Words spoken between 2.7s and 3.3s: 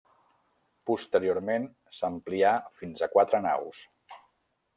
fins a